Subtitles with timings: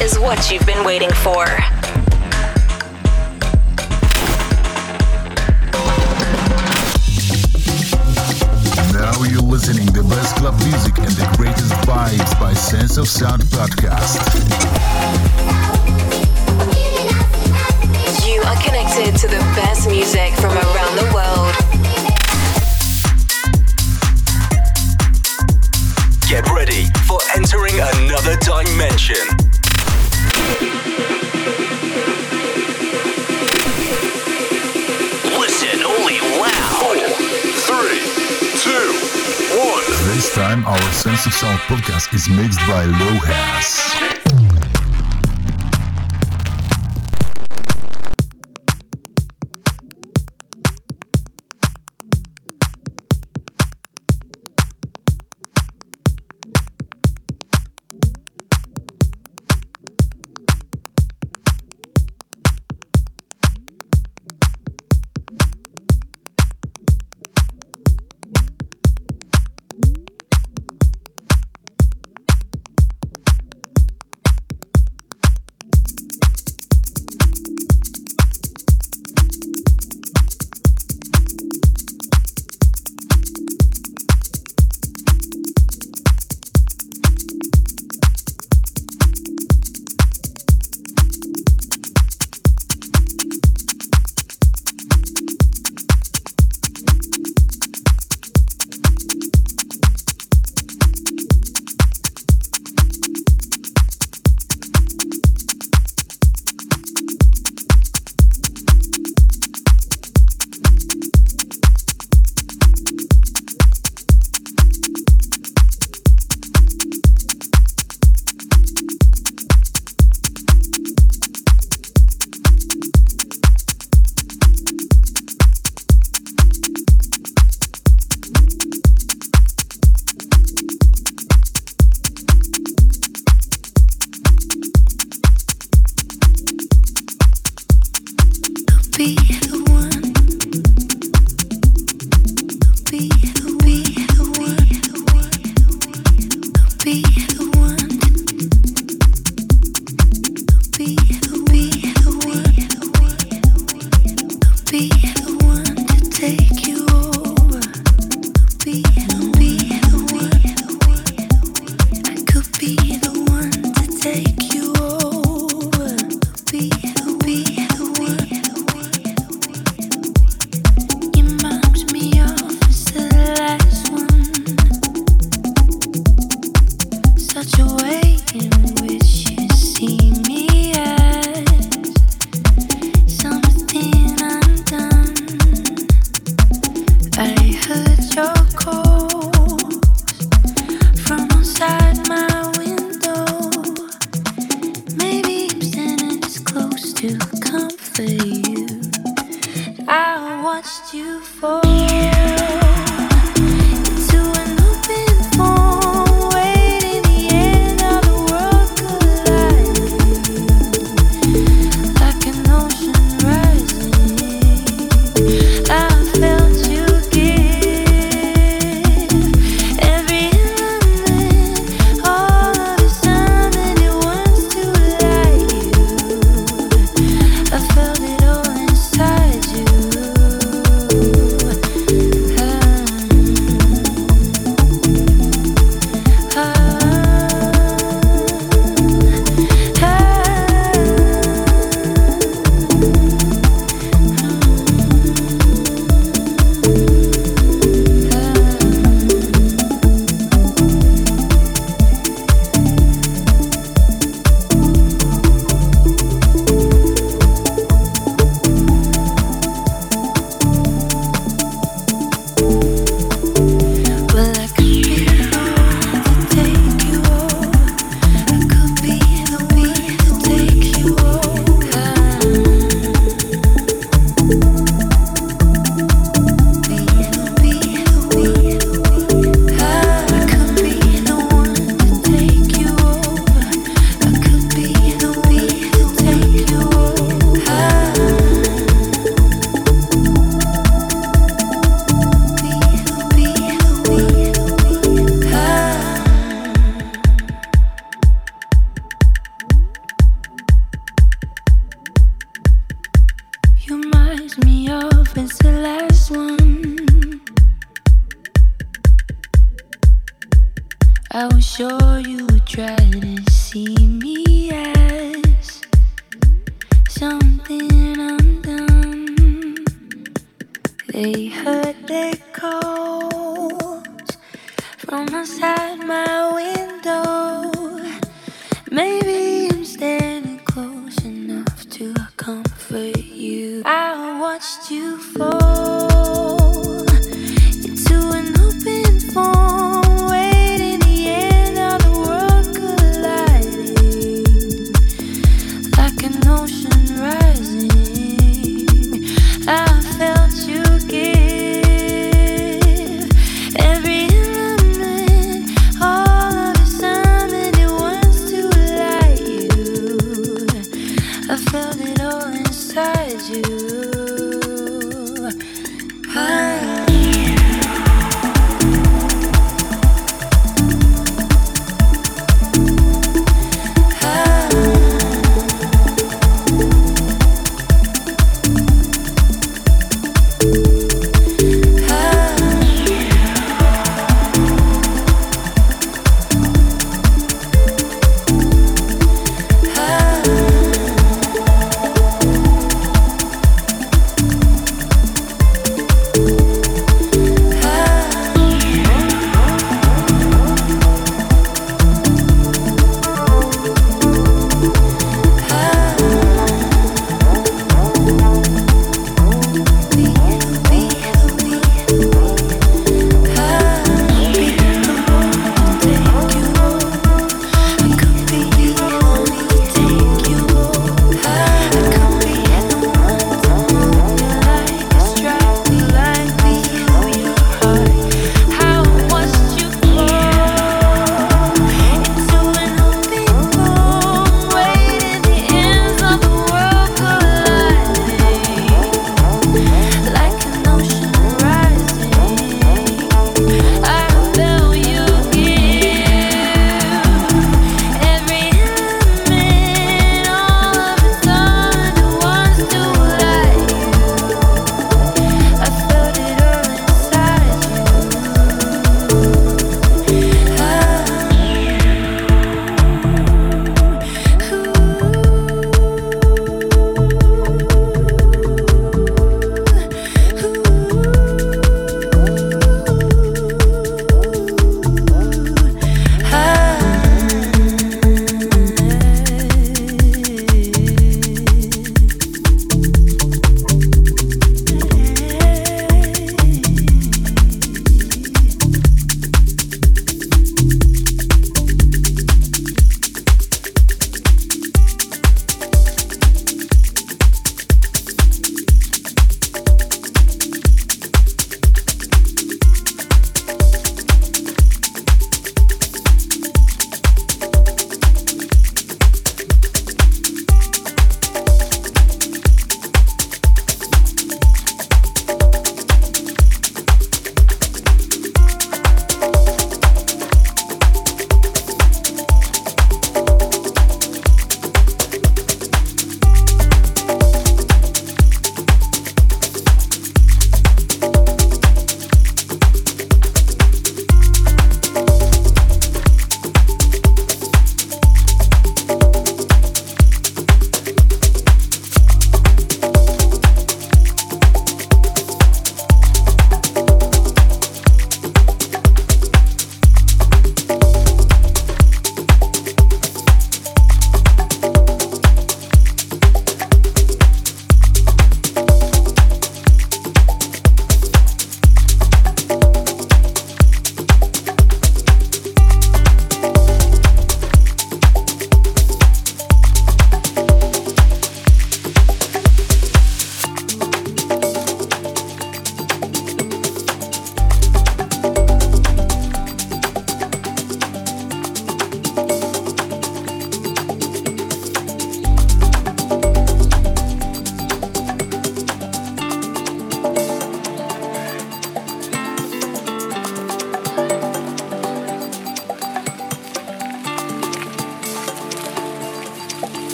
[0.00, 1.44] is what you've been waiting for.
[8.94, 13.42] Now you're listening the best club music and the greatest vibes by Sense of Sound
[13.42, 14.22] podcast.
[18.24, 21.54] You are connected to the best music from around the world.
[26.28, 29.47] Get ready for entering another dimension.
[40.18, 43.87] This time, our Sense of Sound podcast is mixed by Lohas.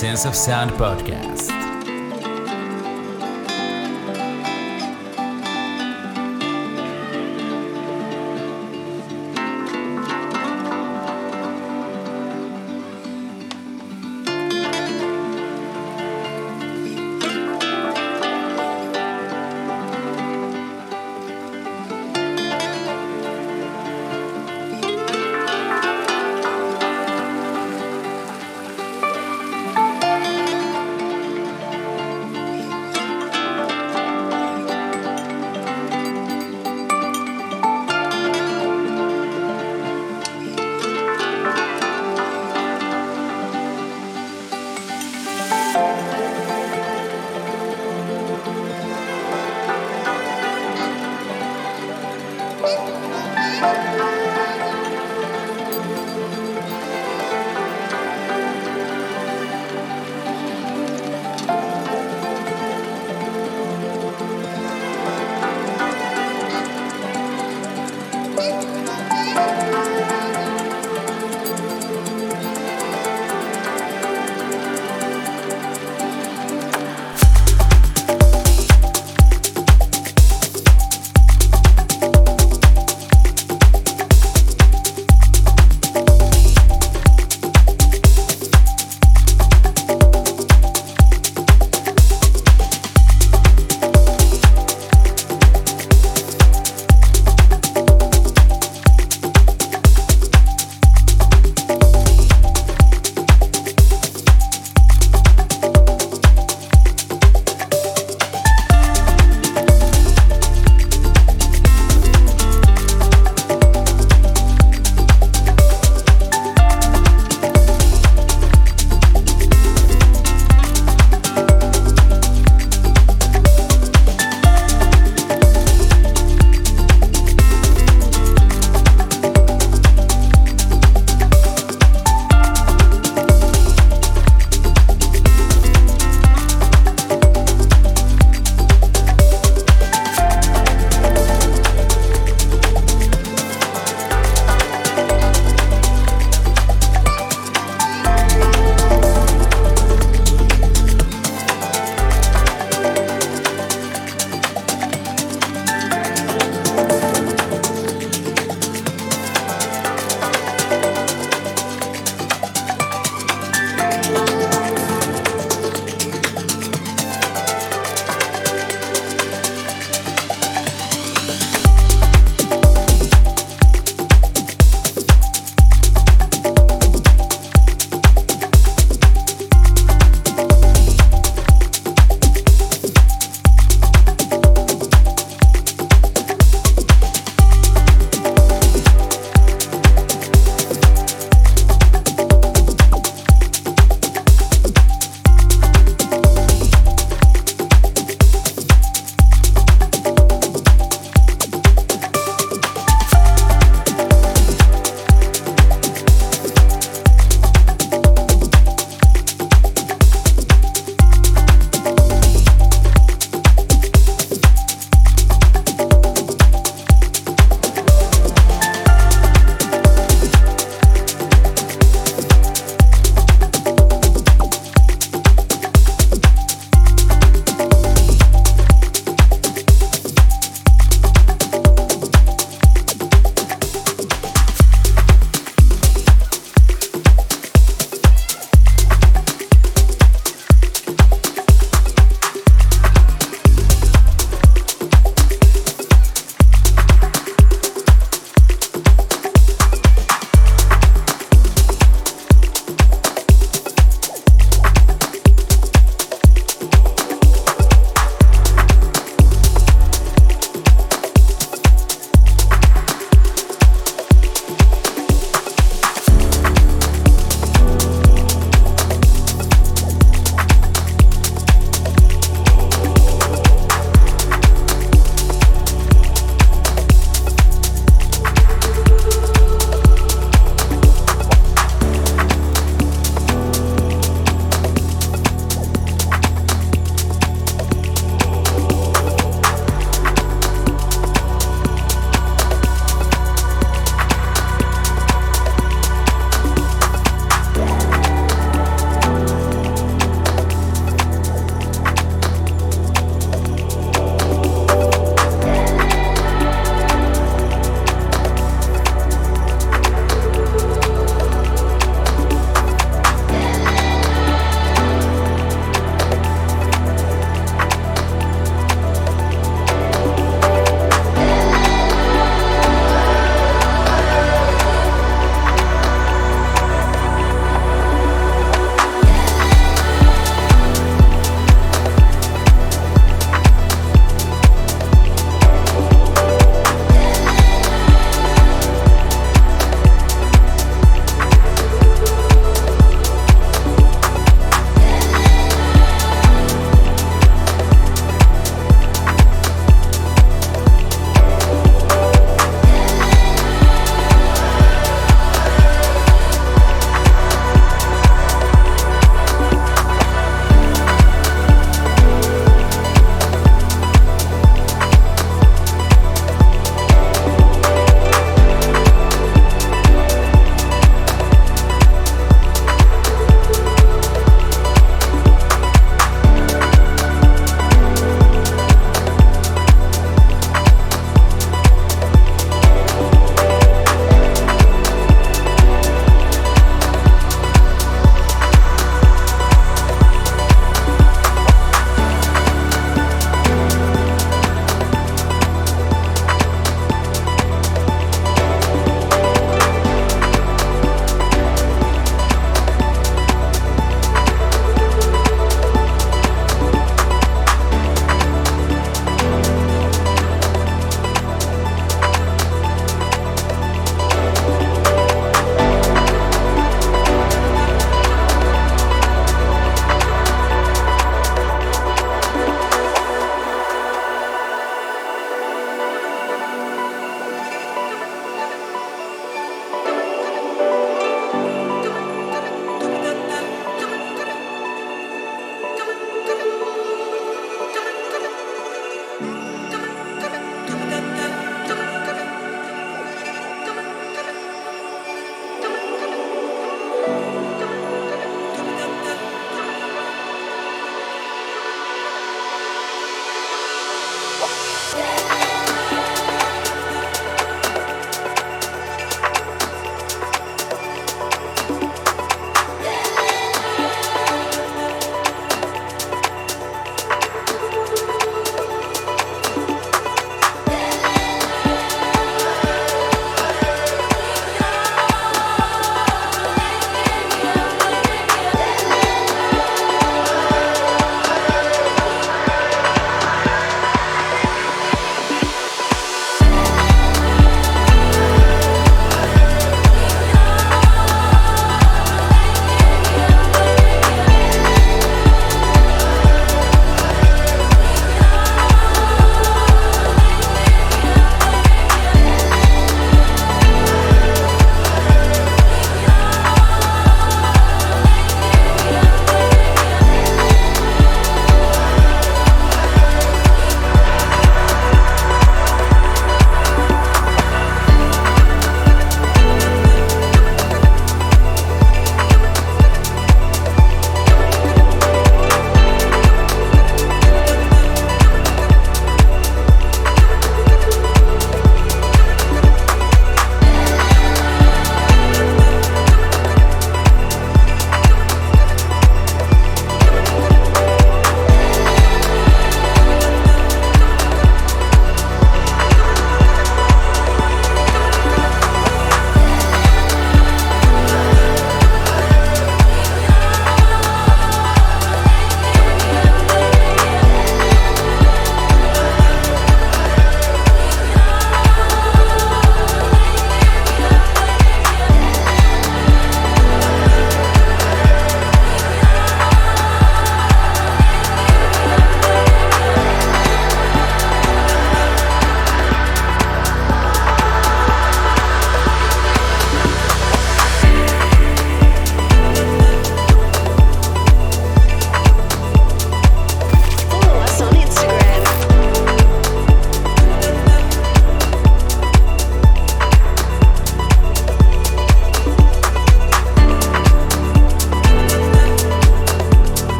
[0.00, 1.29] Sense of Sound podcast.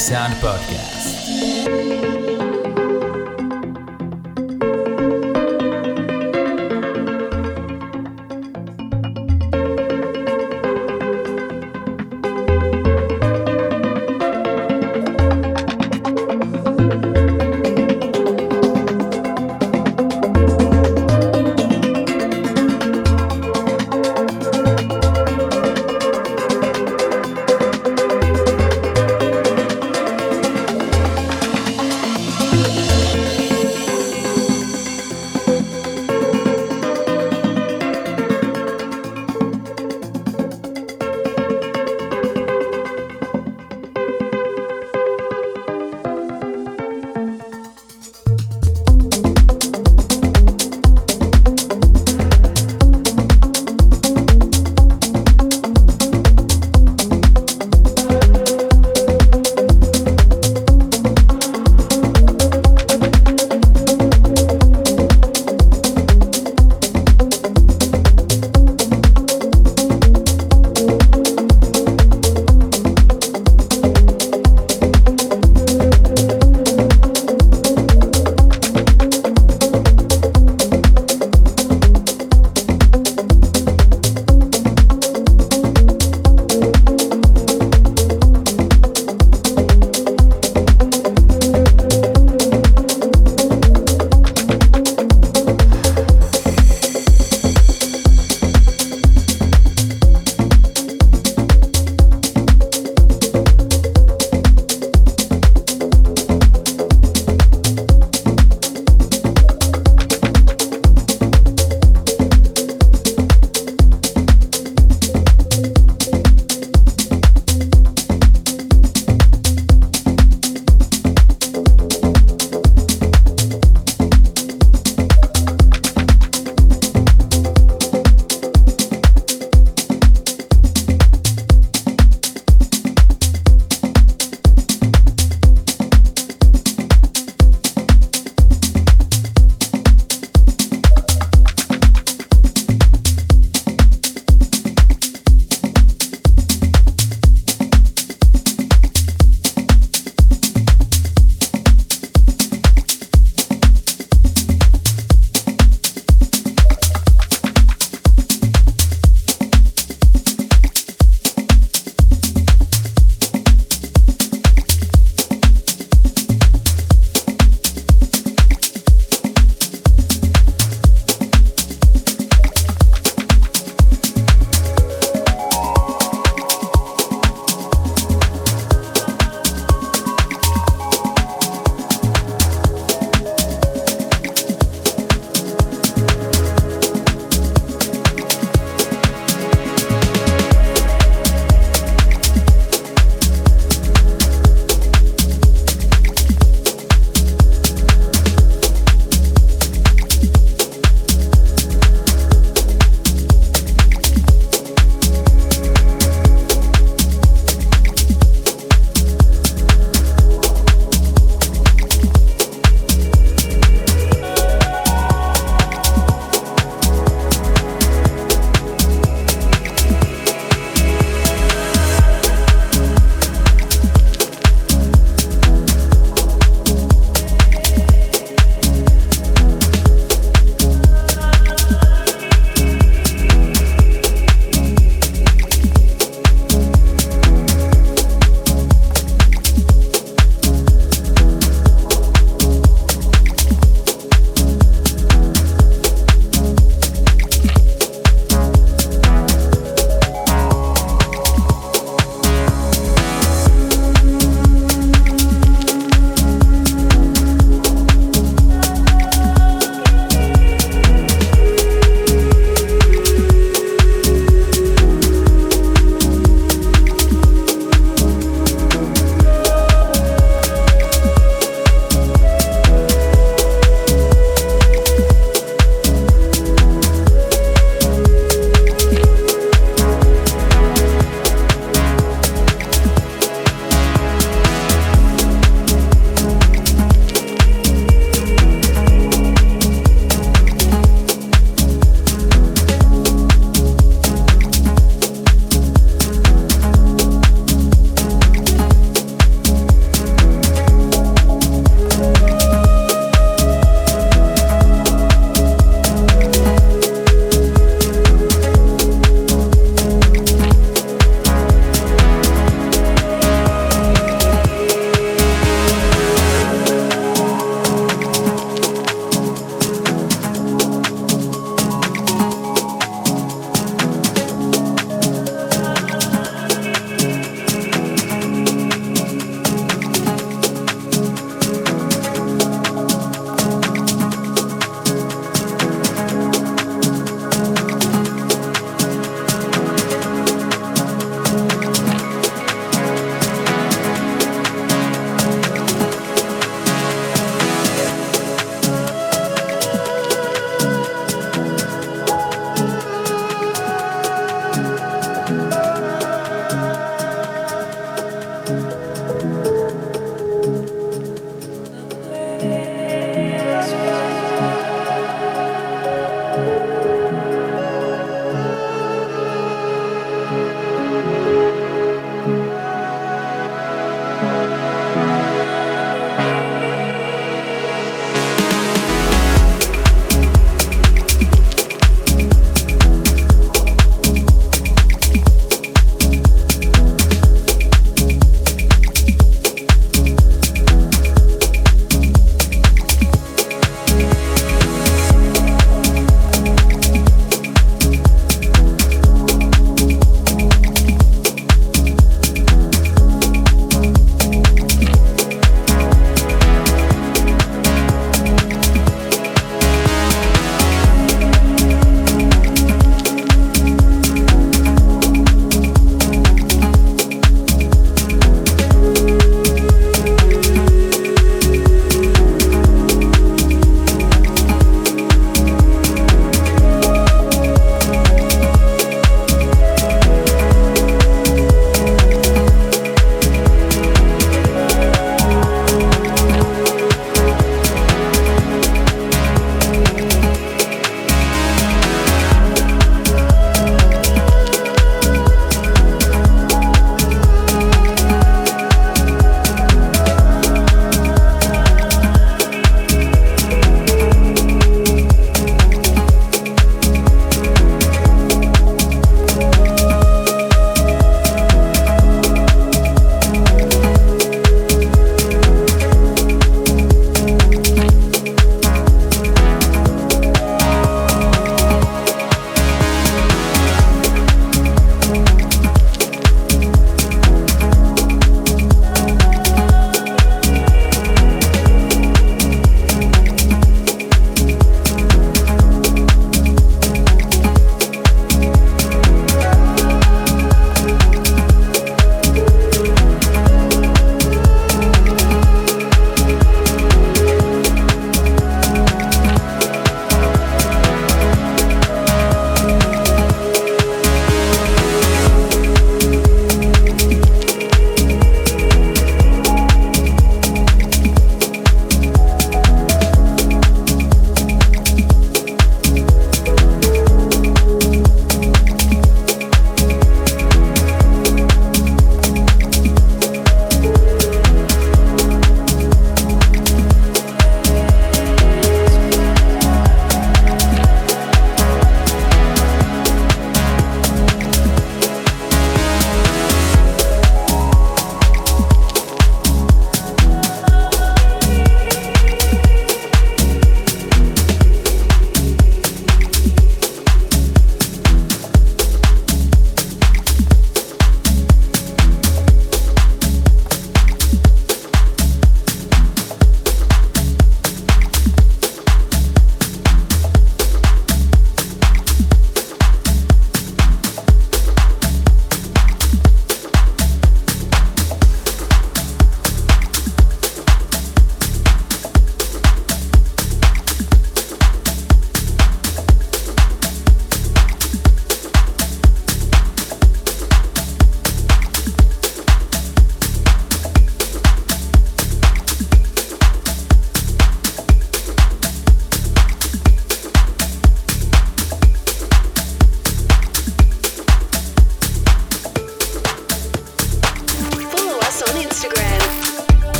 [0.00, 0.89] Sound podcast.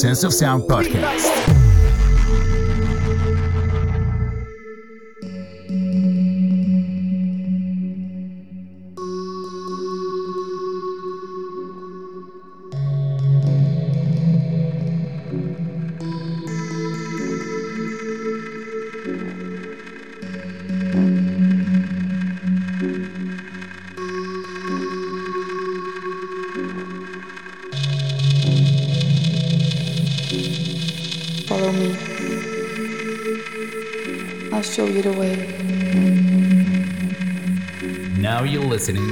[0.00, 1.09] Sense of Sound podcast.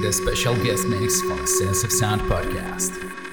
[0.08, 3.27] the special guest mix for a Sense of Sound podcast.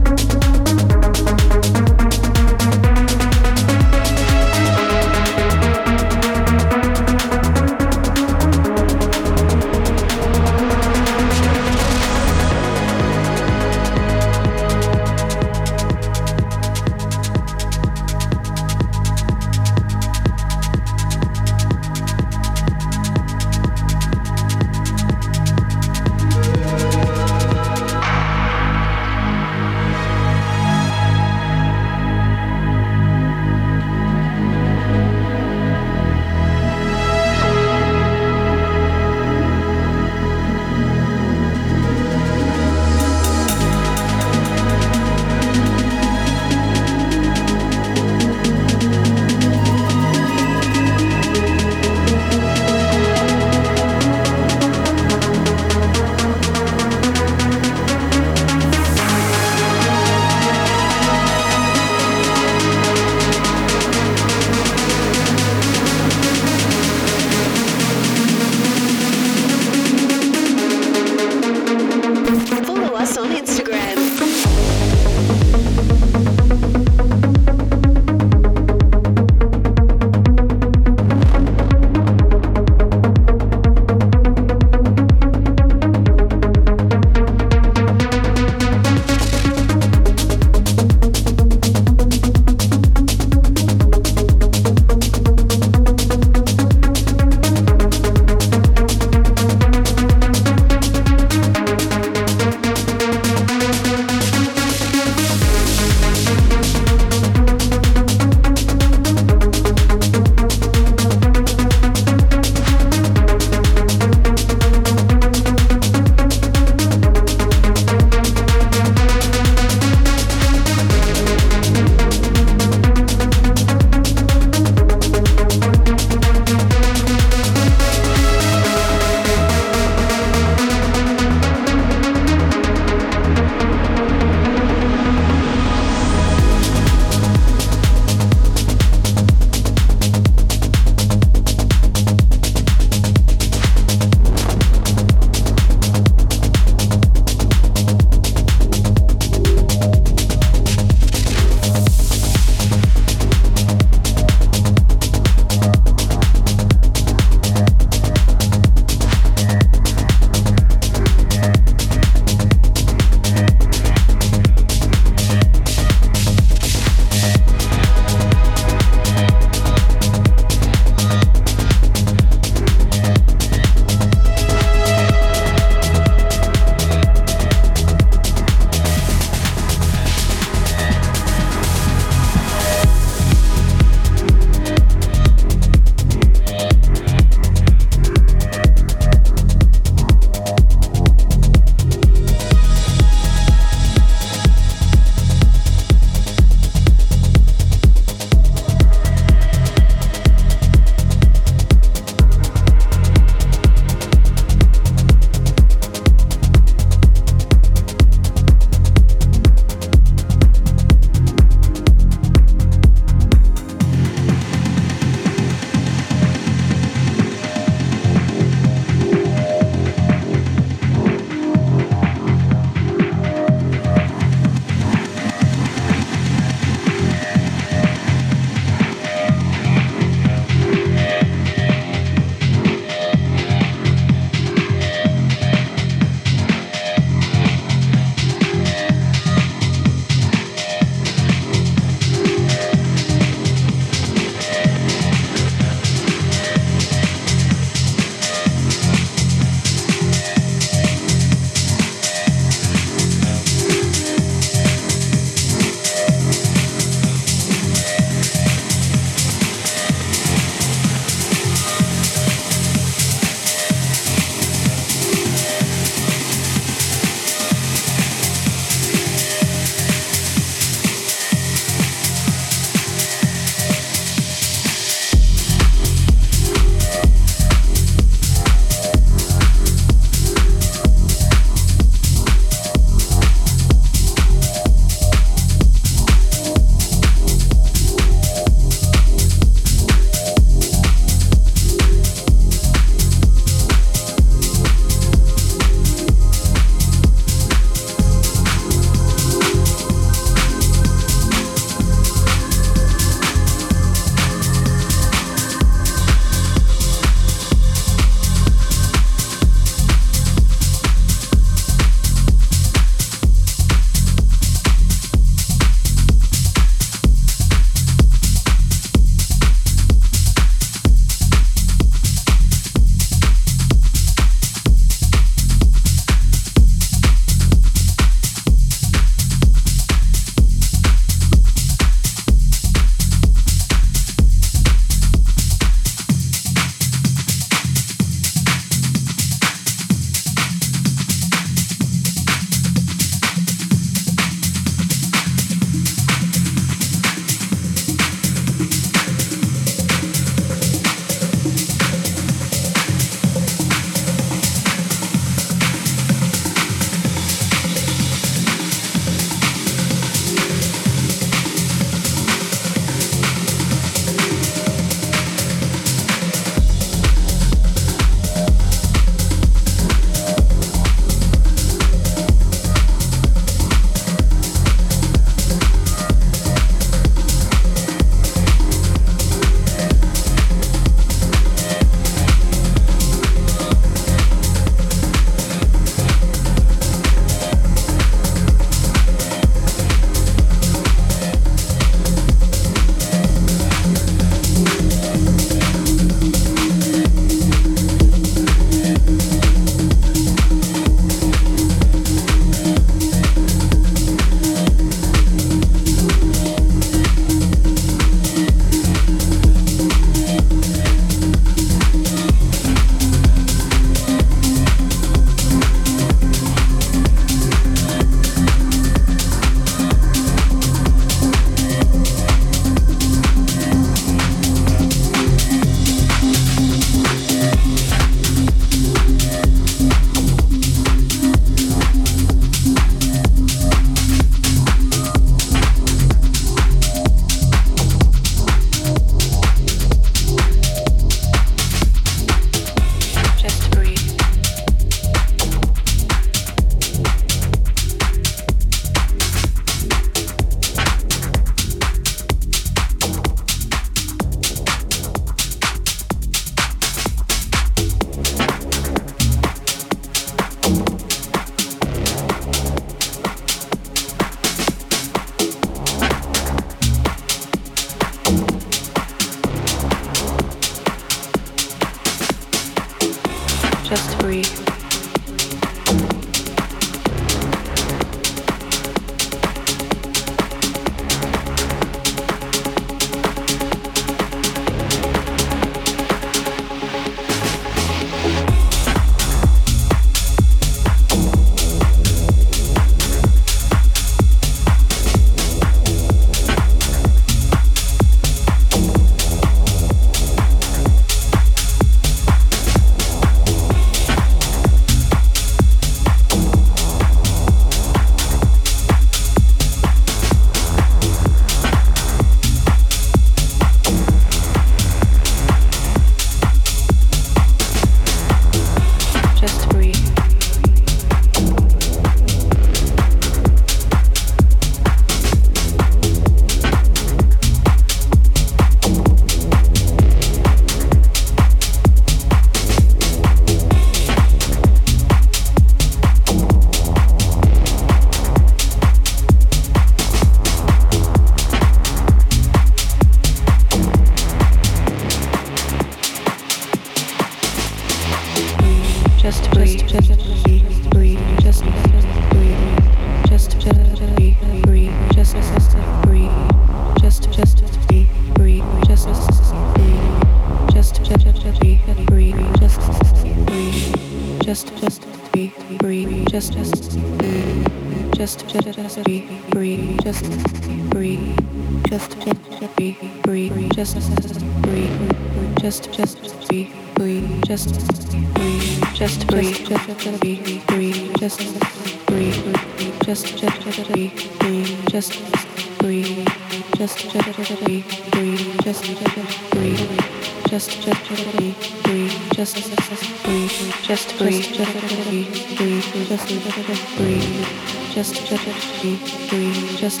[596.50, 597.46] just breathe,
[597.90, 600.00] just just breathe, breathe, just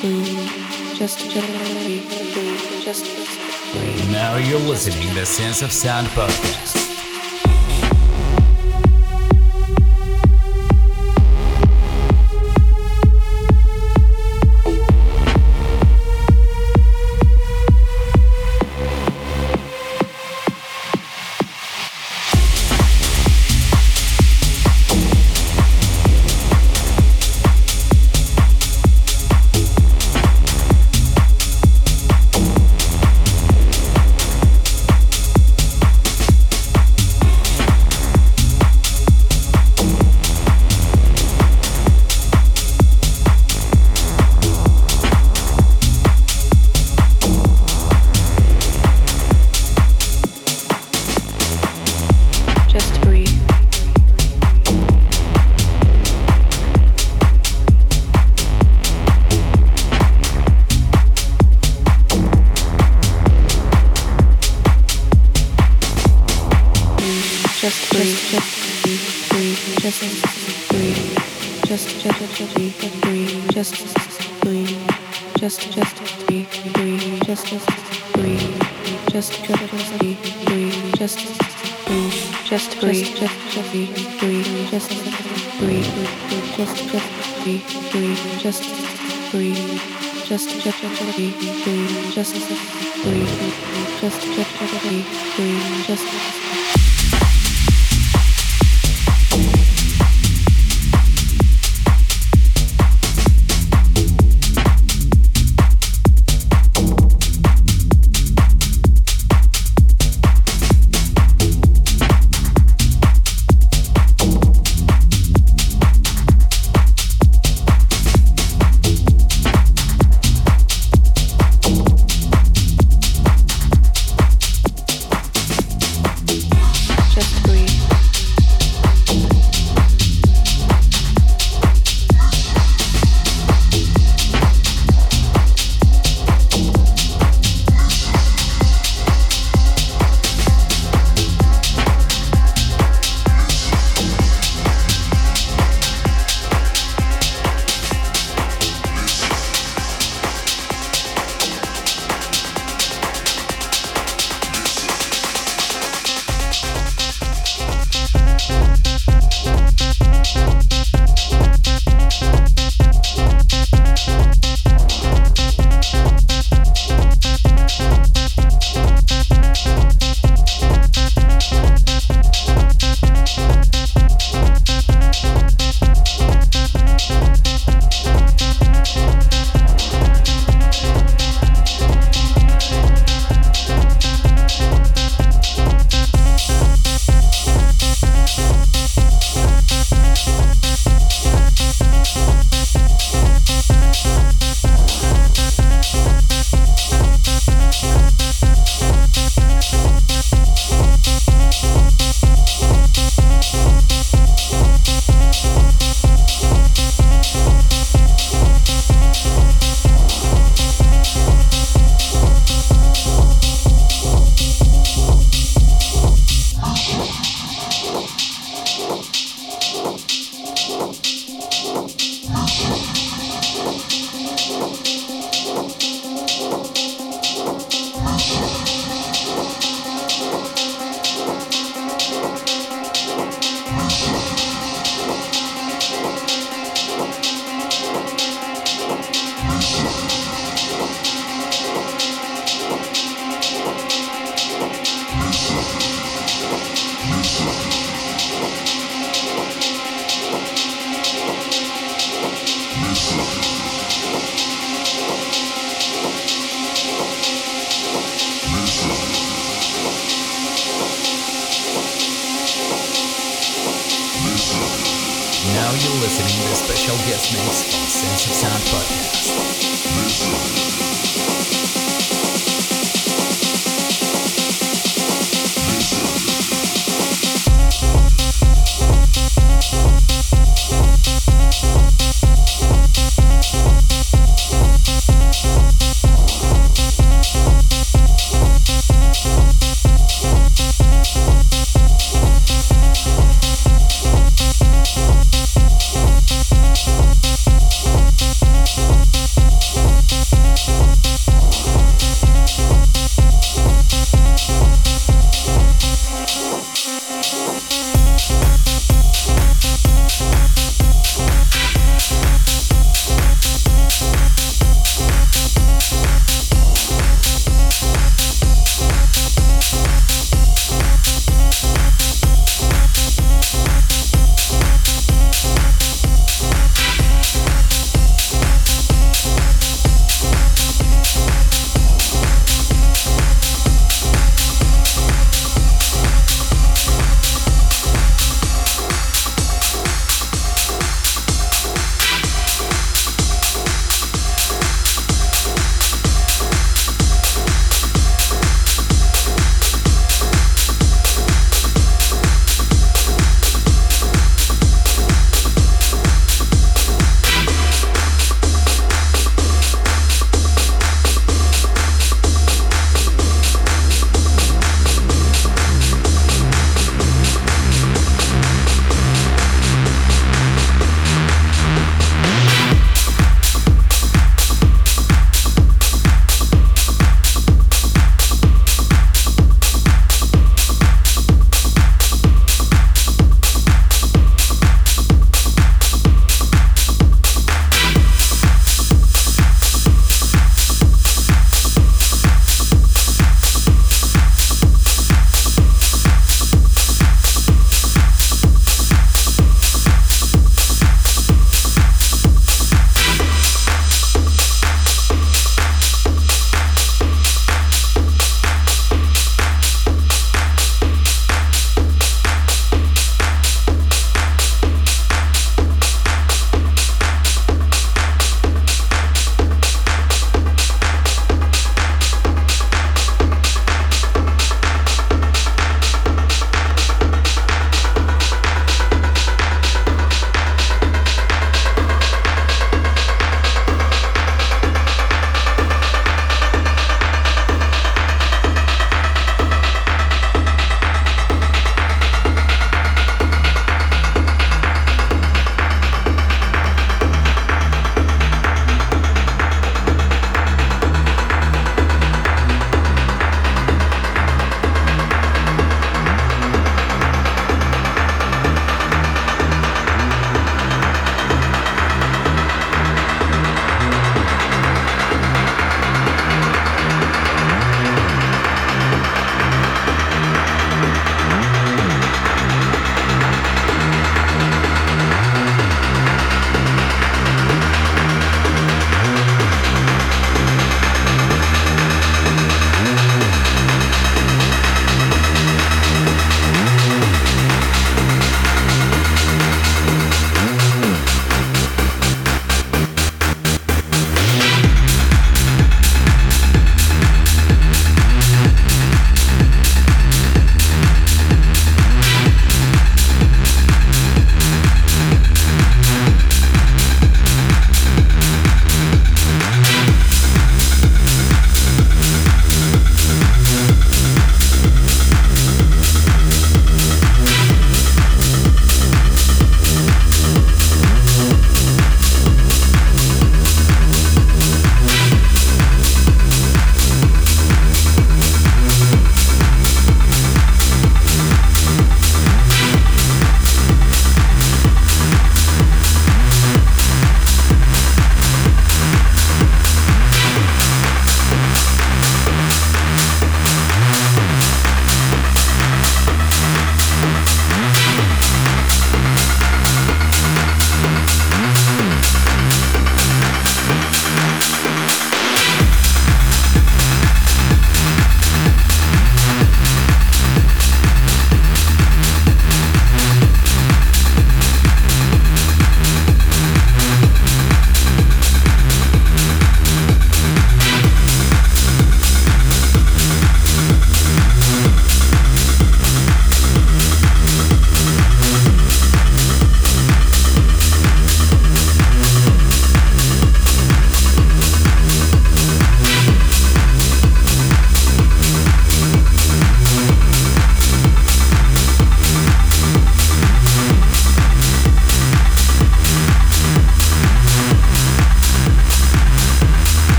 [0.00, 3.04] breathe, just breathe, just
[3.72, 4.10] breathe.
[4.10, 6.77] Now you're listening to Sense of Sound podcast.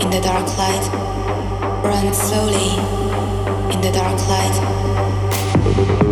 [0.00, 0.86] In the dark light.
[1.84, 2.76] Run slowly
[3.74, 6.11] in the dark light.